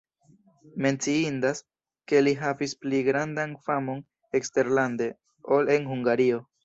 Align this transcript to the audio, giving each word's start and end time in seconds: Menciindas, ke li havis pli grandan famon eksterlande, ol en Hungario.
Menciindas, 0.85 1.59
ke 2.11 2.23
li 2.25 2.33
havis 2.39 2.73
pli 2.85 3.03
grandan 3.09 3.53
famon 3.67 4.01
eksterlande, 4.41 5.11
ol 5.59 5.71
en 5.77 5.87
Hungario. 5.93 6.43